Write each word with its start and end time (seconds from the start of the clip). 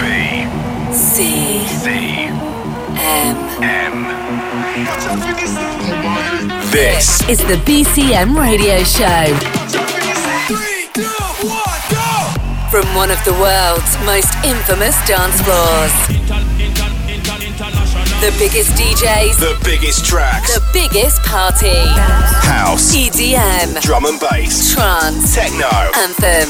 B 0.00 0.04
C 0.92 1.66
C 1.66 1.90
M. 2.96 3.36
M. 3.62 3.94
This 6.70 7.28
is 7.28 7.38
the 7.38 7.56
BCM 7.66 8.34
radio 8.36 8.82
show. 8.84 9.26
From 12.70 12.86
one 12.94 13.10
of 13.10 13.22
the 13.24 13.32
world's 13.32 13.98
most 14.06 14.32
infamous 14.44 14.96
dance 15.06 15.40
floors. 15.42 15.92
The 18.20 18.34
biggest 18.38 18.72
DJs, 18.76 19.40
the 19.40 19.58
biggest 19.64 20.04
tracks. 20.04 20.54
the 20.54 20.62
biggest 20.72 21.22
party. 21.22 21.86
House, 22.46 22.94
EDM, 22.94 23.80
drum 23.80 24.04
and 24.04 24.20
bass, 24.20 24.72
trance, 24.74 25.34
techno. 25.34 25.68
anthems. 25.96 26.49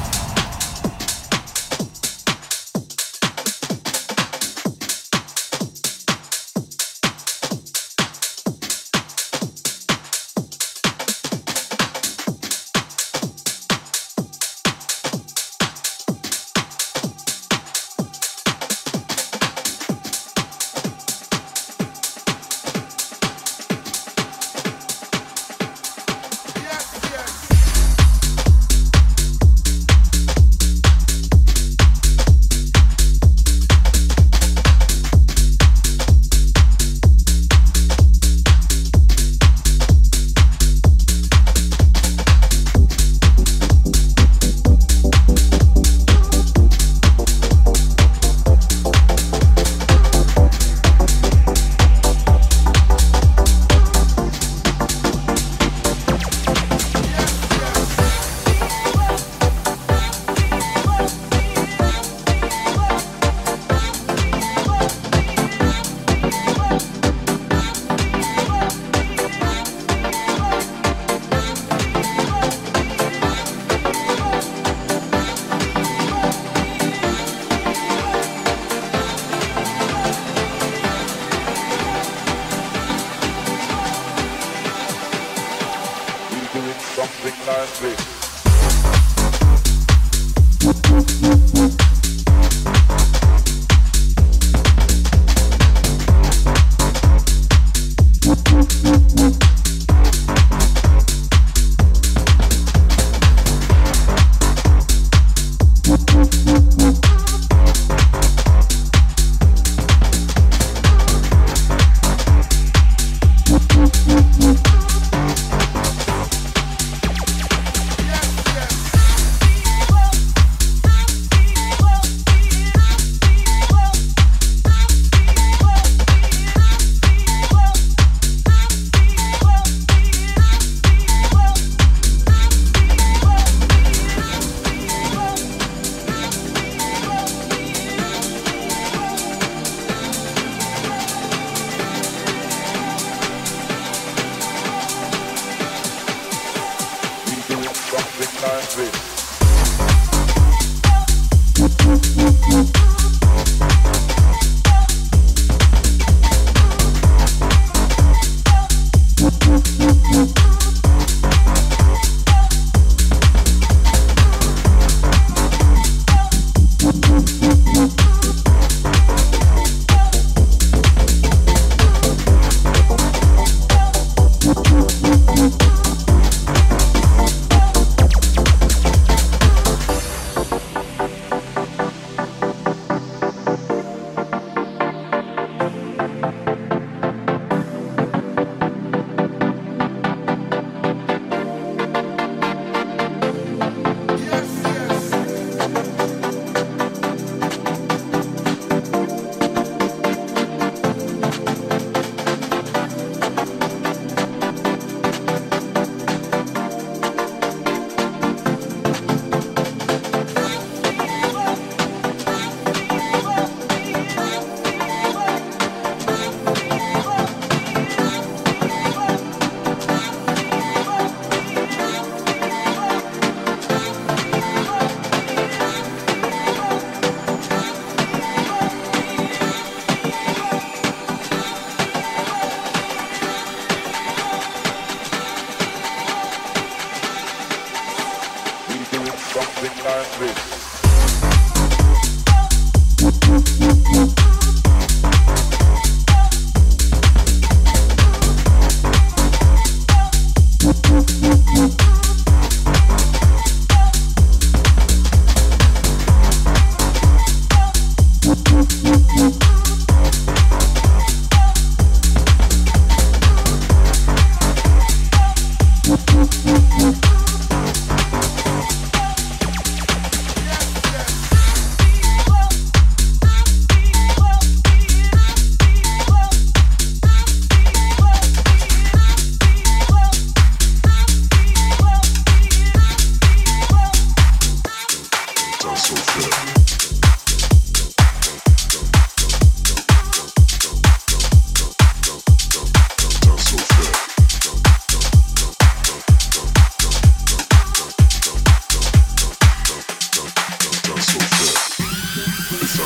Something 87.73 88.10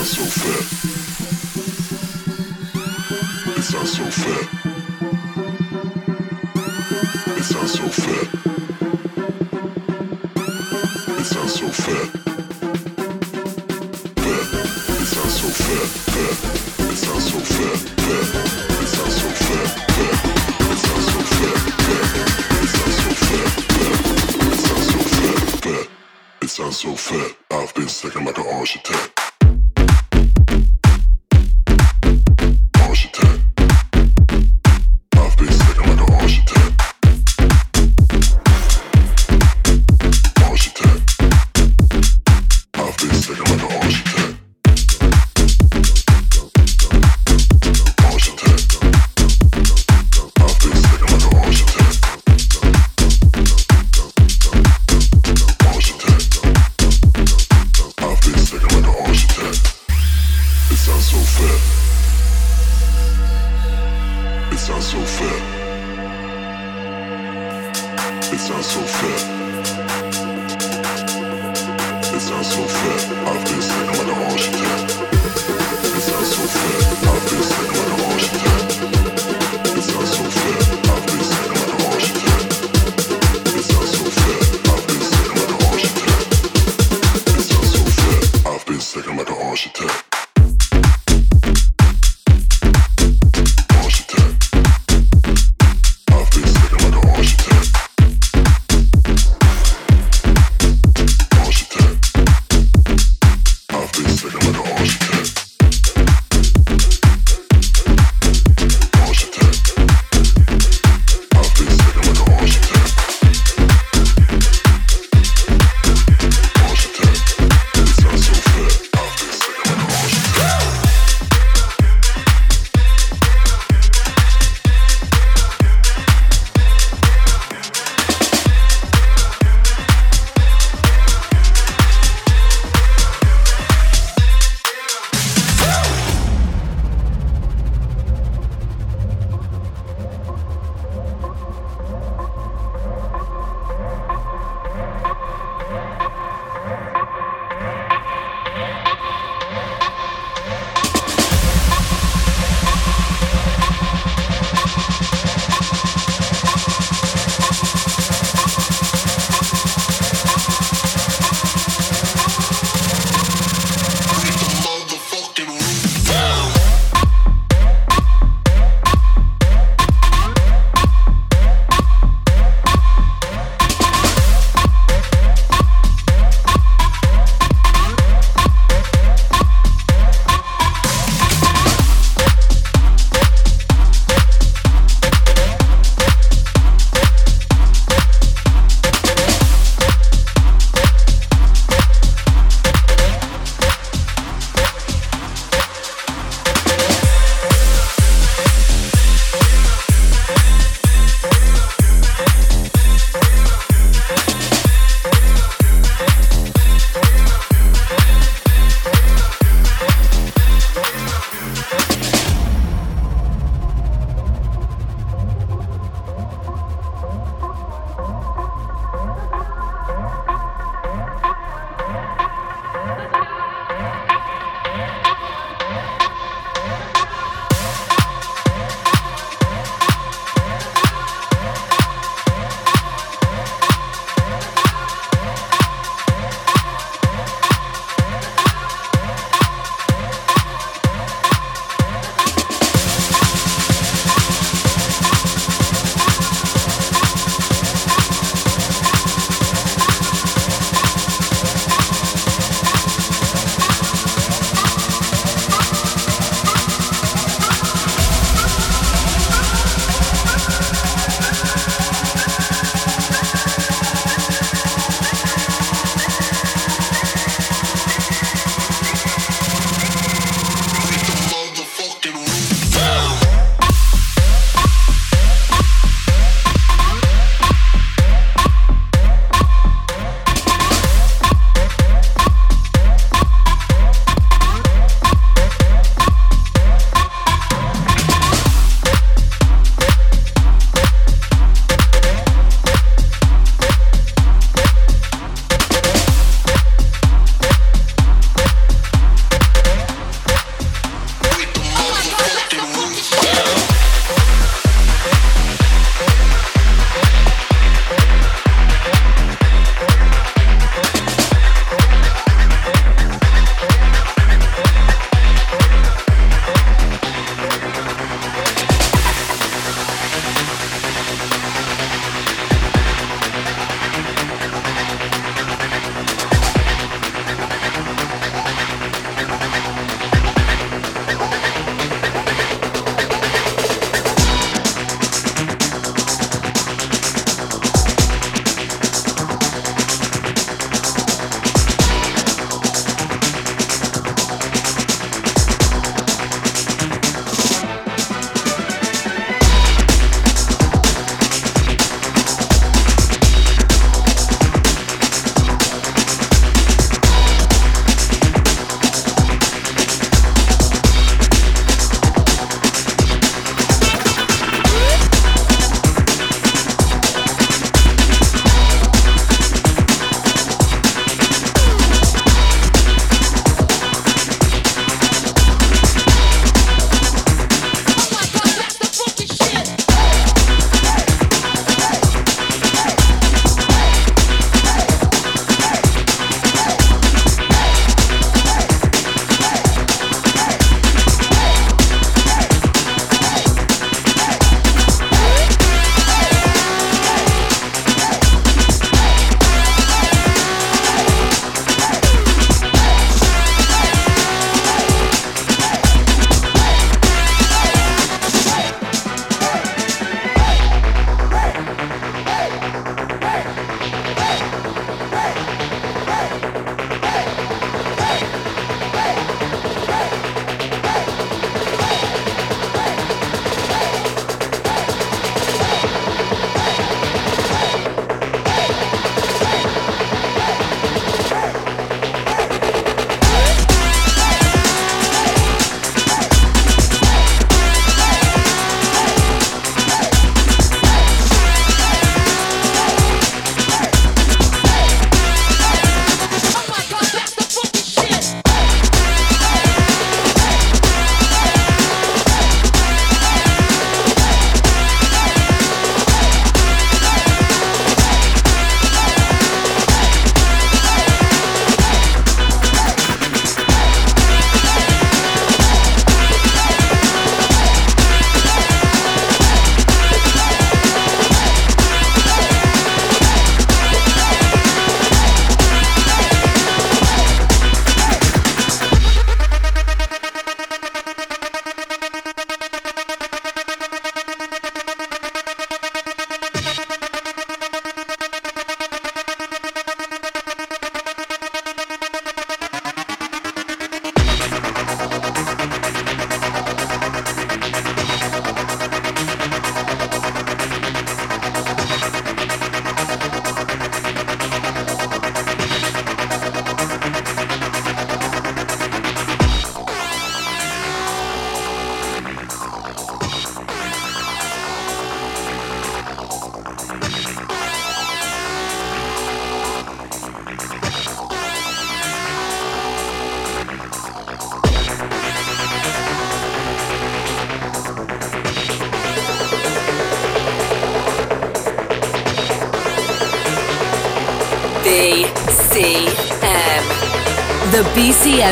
so 0.05 0.23
fair. 0.23 0.61
It's 3.57 3.73
not 3.73 3.87
so 3.87 4.03
fair. 4.05 4.74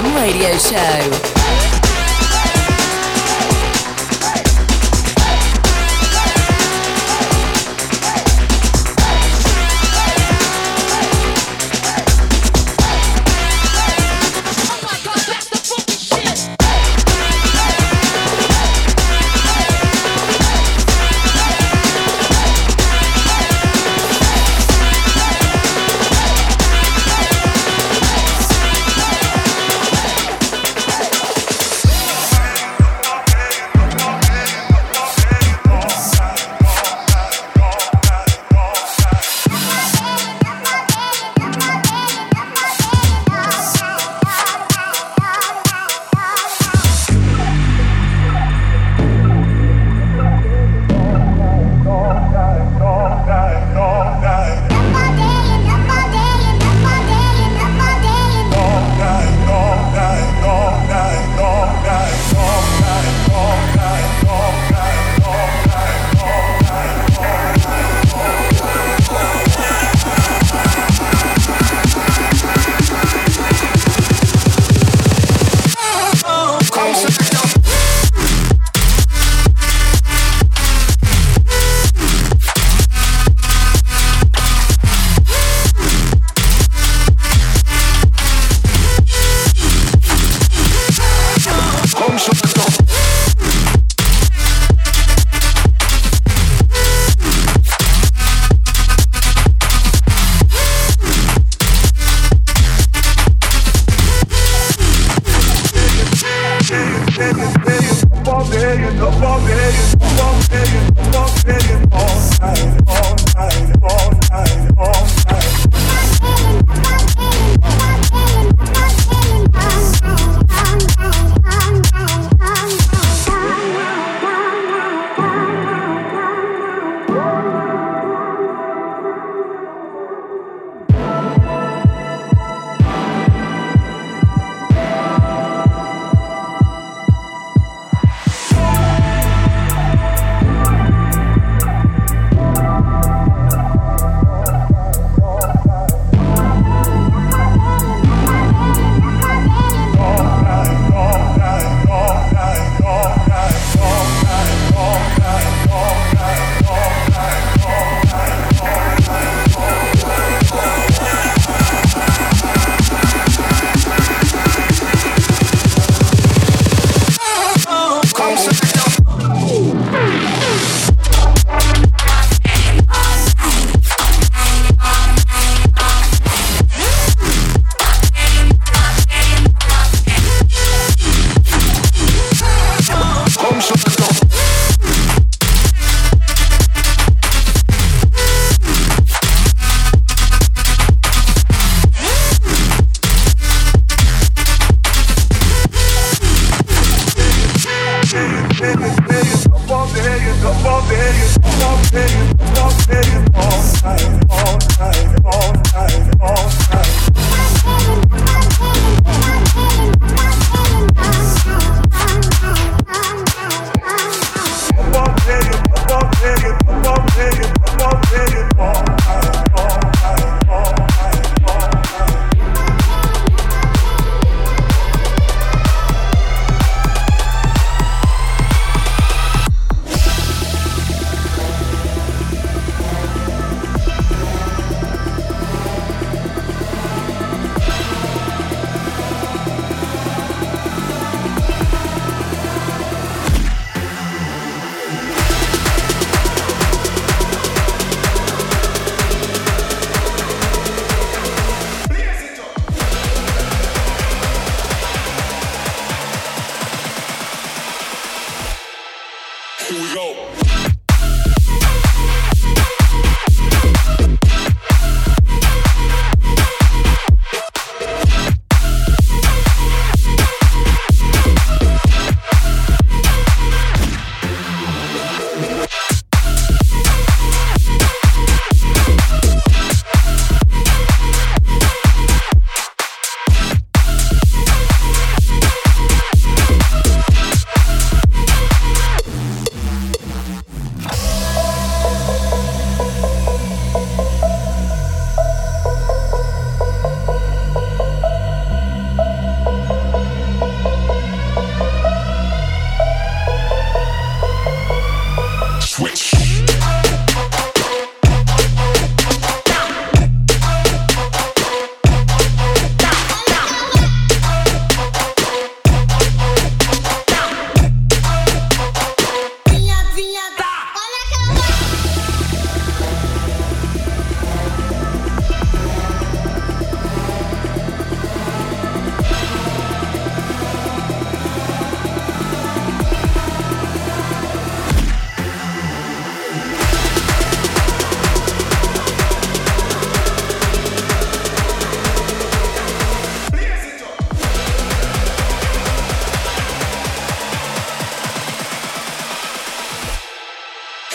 Radio 0.01 0.57
Show. 0.57 1.22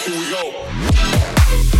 here 0.08 0.18
we 0.18 0.30
go. 0.30 1.77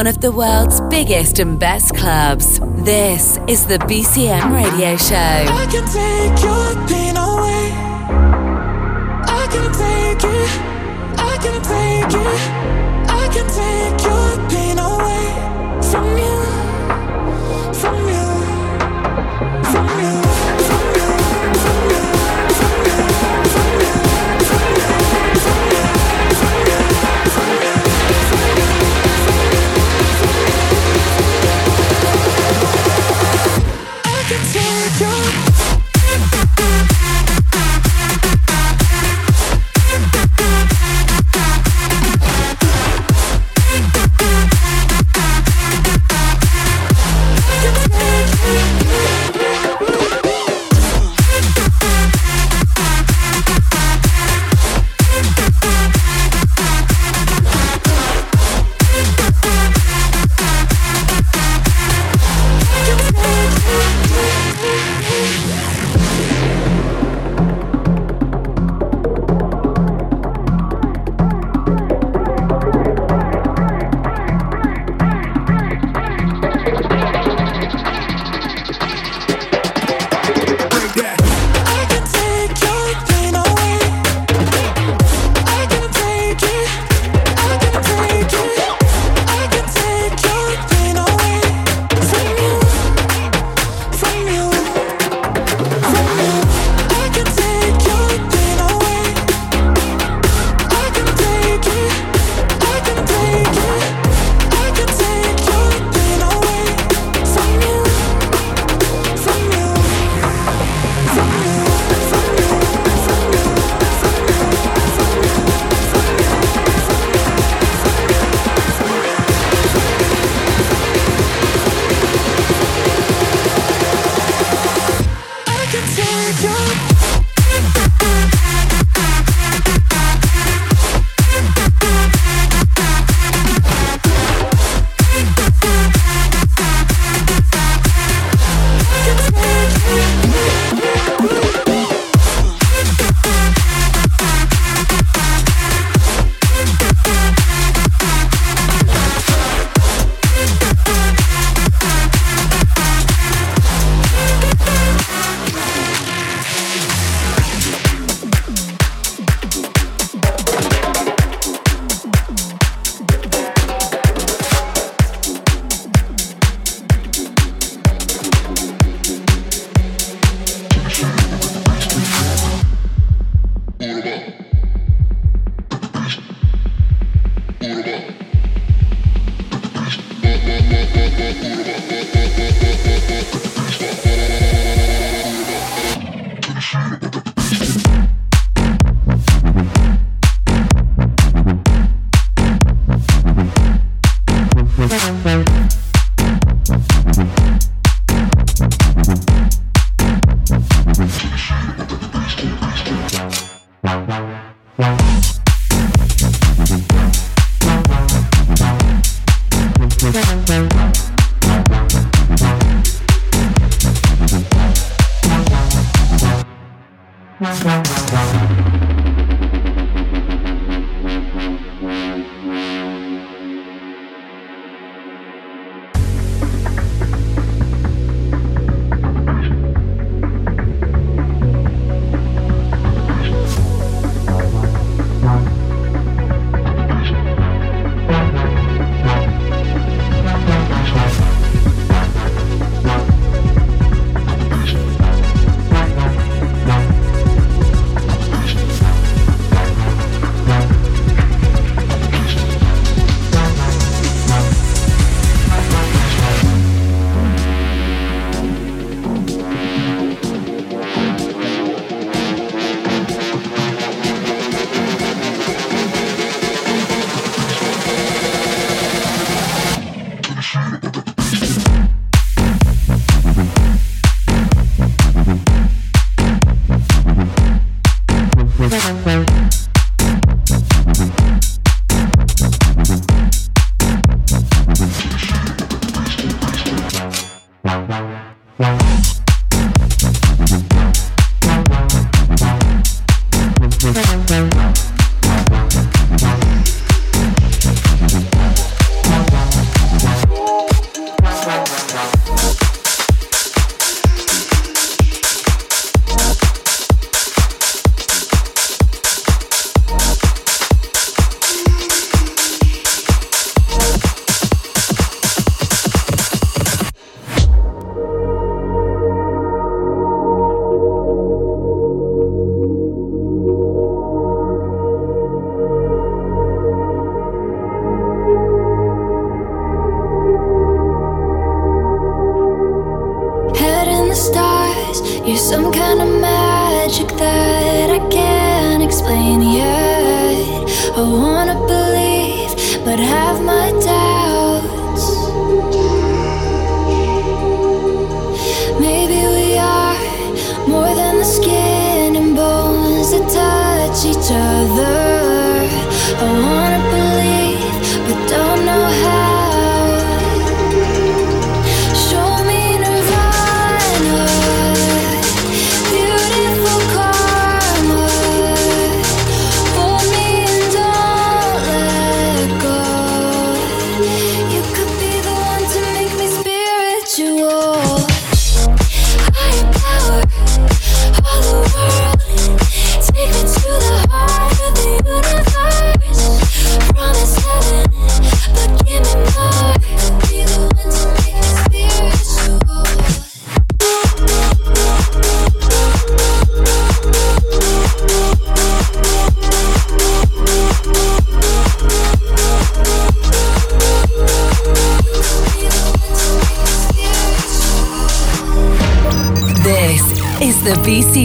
One 0.00 0.06
of 0.06 0.22
the 0.22 0.32
world's 0.32 0.80
biggest 0.88 1.38
and 1.40 1.58
best 1.58 1.94
clubs. 1.94 2.58
This 2.86 3.38
is 3.46 3.66
the 3.66 3.76
BCM 3.80 4.50
Radio 4.50 4.96
Show. 4.96 5.14
I 5.14 5.66
can 5.70 5.84
take 5.84 6.42
your 6.42 6.86
pain 6.88 7.16
away. 7.18 7.70
I 9.28 9.46
can 9.52 9.70
take 9.74 10.24
it. 10.24 10.50
I 11.18 11.36
can 11.42 11.62
take 11.62 12.54
it. 12.54 12.59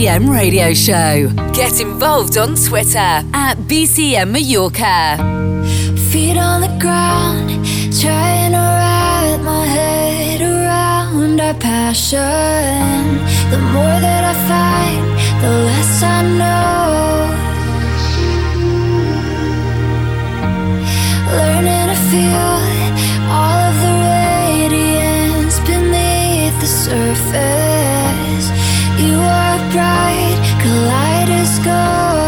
BCM 0.06 0.30
Radio 0.30 0.72
Show. 0.72 1.28
Get 1.52 1.80
involved 1.80 2.38
on 2.38 2.54
Twitter 2.54 2.98
at 3.34 3.54
BCM 3.66 4.30
Mallorca. 4.30 5.16
Feet 6.12 6.38
on 6.38 6.60
the 6.60 6.68
ground, 6.78 7.50
trying 8.00 8.52
to 8.52 8.64
wrap 8.78 9.40
my 9.40 9.66
head 9.66 10.42
around 10.42 11.40
our 11.40 11.54
passion. 11.54 12.20
The 13.50 13.58
more 13.58 13.98
that 14.06 14.22
I 14.22 14.34
fight, 14.46 15.02
the 15.42 15.50
less 15.66 16.02
I 16.04 16.22
know. 16.38 17.26
Learning 21.34 21.88
to 21.90 21.96
feel 22.10 22.54
all 23.28 23.58
of 23.70 23.80
the 26.60 26.66
surface 26.66 27.86
you 28.98 29.18
are 29.18 29.55
bright 29.70 30.44
kaleidoscope. 30.62 32.25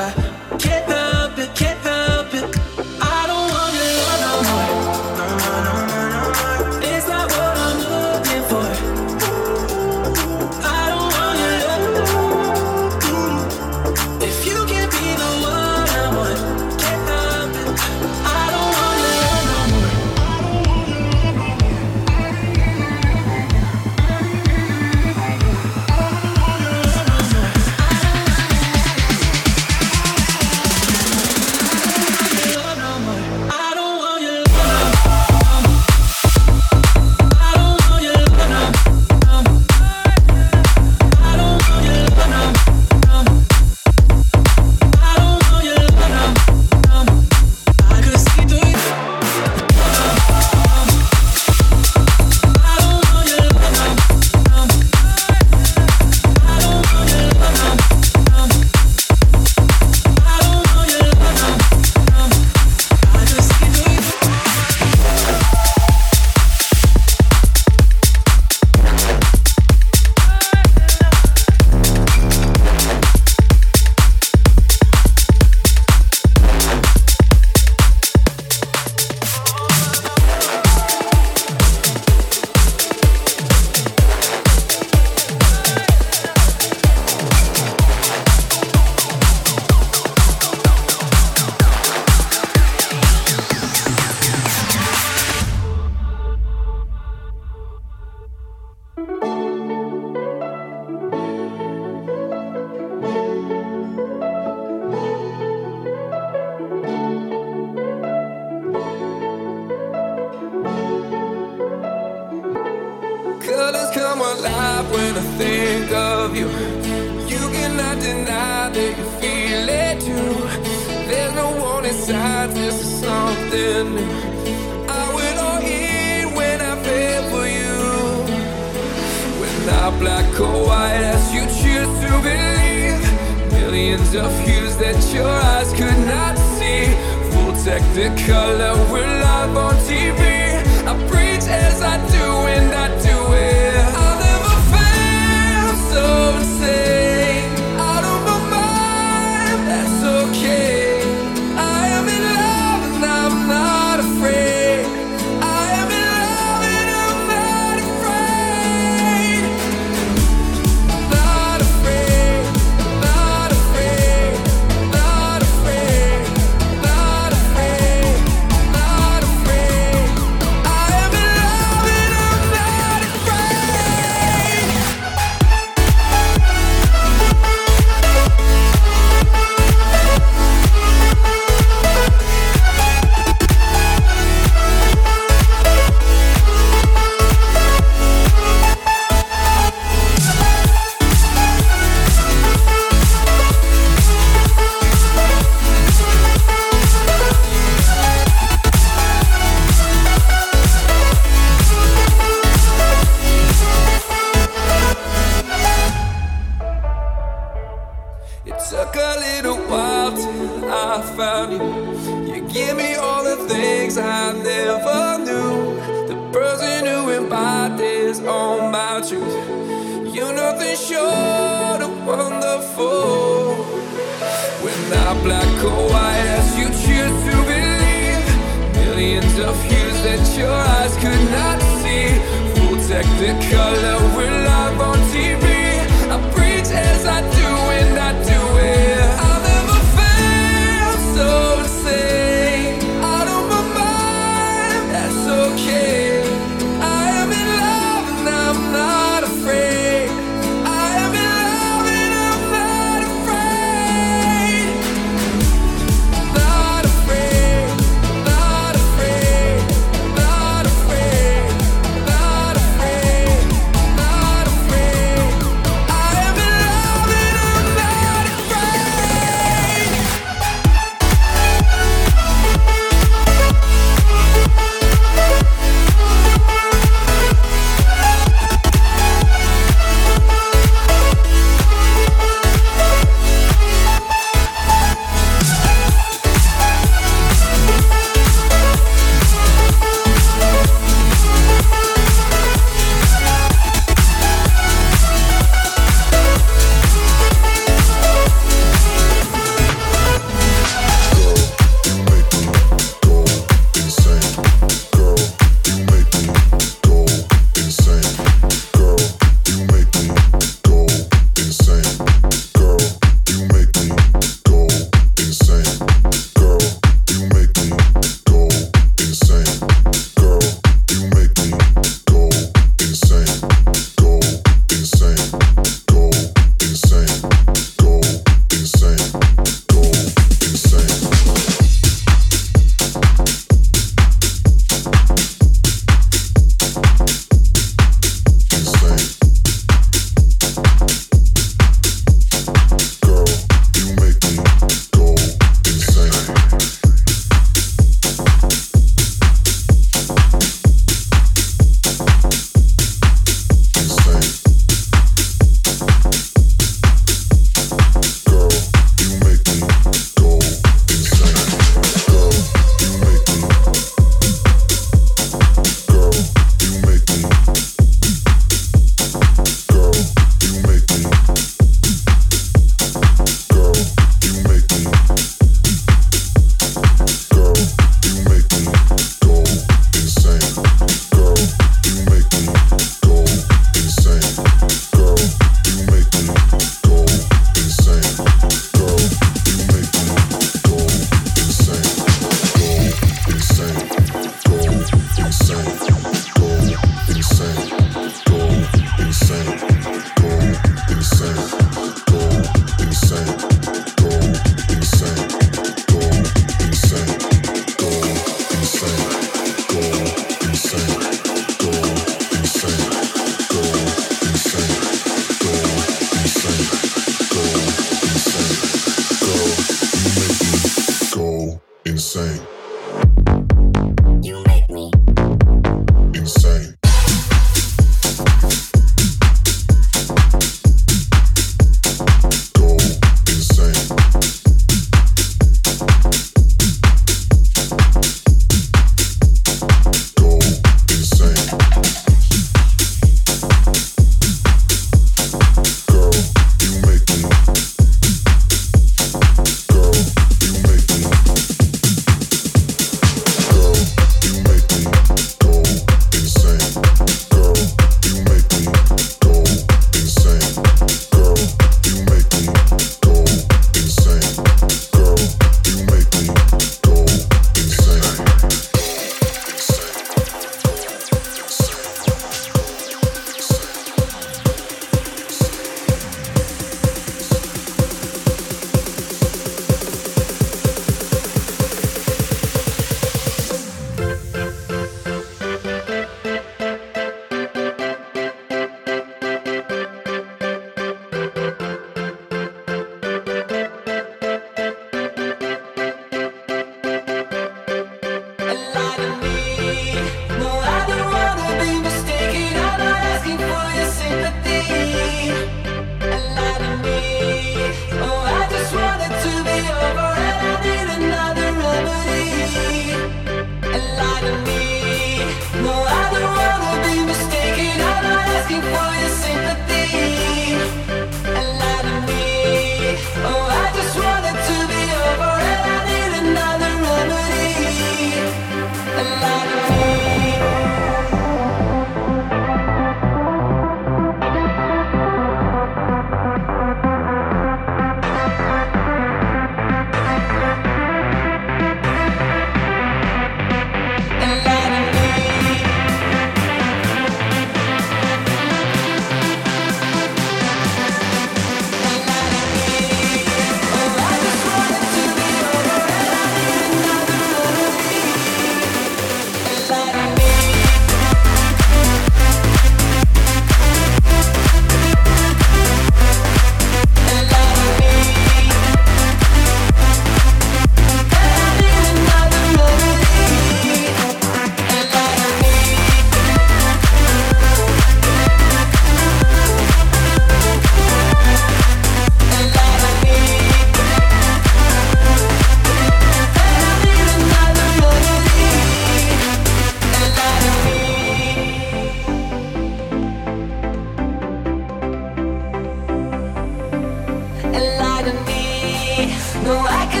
No, 599.43 599.57
I 599.57 599.87
can 599.87 600.00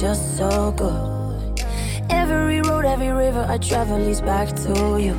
just 0.00 0.36
so 0.36 0.70
good. 0.76 1.64
Every 2.08 2.60
road, 2.62 2.84
every 2.84 3.08
river 3.08 3.44
I 3.48 3.58
travel 3.58 3.98
leads 3.98 4.20
back 4.20 4.48
to 4.64 4.98
you. 5.00 5.14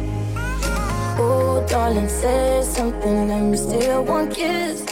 Oh, 1.22 1.66
darling, 1.68 2.08
say 2.08 2.62
something, 2.64 3.28
let 3.28 3.42
me 3.42 3.58
steal 3.58 4.06
one 4.06 4.30
kiss. 4.32 4.86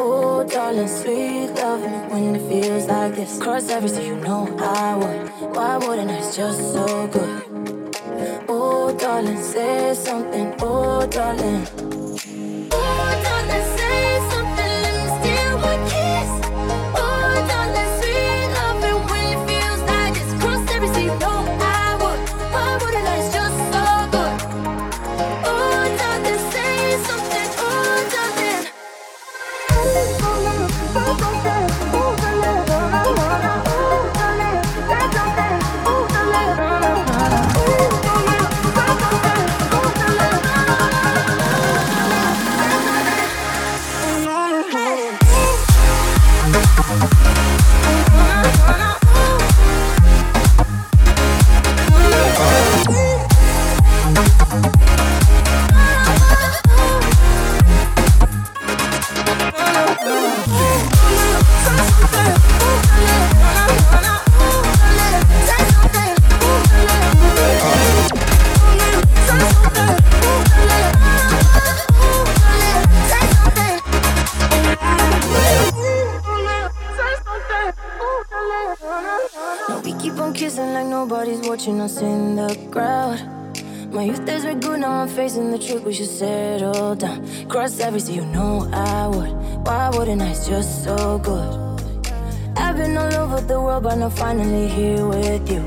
Oh, 0.00 0.42
darling, 0.48 0.88
sweet 0.88 1.48
loving 1.48 2.08
when 2.08 2.36
it 2.36 2.48
feels 2.48 2.86
like 2.86 3.14
this. 3.14 3.38
Cross 3.38 3.68
every 3.68 3.90
so 3.90 4.00
you 4.00 4.16
know 4.16 4.48
I 4.58 4.96
would. 4.96 5.54
Why 5.54 5.76
wouldn't 5.76 6.10
I? 6.10 6.14
It's 6.14 6.34
just 6.34 6.72
so 6.72 7.06
good. 7.08 7.42
Oh, 8.48 8.96
darling, 8.98 9.42
say 9.42 9.92
something. 9.94 10.54
Oh, 10.60 11.06
darling. 11.06 11.85
we 85.86 85.92
should 85.92 86.08
settle 86.08 86.96
down. 86.96 87.24
Cross 87.48 87.78
every 87.78 88.00
sea, 88.00 88.14
you 88.14 88.26
know 88.26 88.68
I 88.72 89.06
would. 89.06 89.32
Why 89.64 89.88
wouldn't 89.90 90.20
I? 90.20 90.30
It's 90.30 90.48
just 90.48 90.82
so 90.82 91.18
good. 91.18 91.54
I've 92.56 92.76
been 92.76 92.96
all 92.96 93.14
over 93.14 93.40
the 93.40 93.60
world, 93.60 93.84
but 93.84 93.94
now 93.94 94.08
finally 94.08 94.66
here 94.66 95.06
with 95.06 95.48
you. 95.48 95.62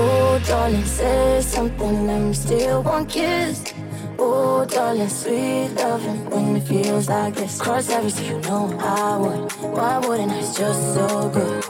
Oh, 0.00 0.40
darling, 0.44 0.84
say 0.84 1.40
something, 1.42 2.10
I'm 2.10 2.34
still 2.34 2.82
one 2.82 3.06
kiss. 3.06 3.72
Oh, 4.18 4.64
darling, 4.64 5.08
sweet 5.08 5.68
loving 5.76 6.28
when 6.30 6.56
it 6.56 6.64
feels 6.64 7.08
like 7.08 7.36
this. 7.36 7.60
Cross 7.60 7.90
every 7.90 8.10
sea, 8.10 8.30
you 8.30 8.40
know 8.40 8.76
I 8.80 9.16
would. 9.16 9.52
Why 9.76 9.98
wouldn't 9.98 10.32
I? 10.32 10.38
It's 10.38 10.58
just 10.58 10.94
so 10.94 11.28
good. 11.28 11.64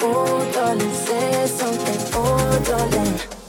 Oh, 0.00 0.50
darling, 0.52 0.94
say 0.94 1.46
something. 1.46 2.00
Oh, 2.14 2.62
darling. 2.64 3.39